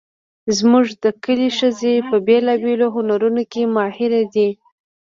[0.57, 4.49] زموږ د کلي ښځې په بیلابیلو هنرونو کې ماهرې دي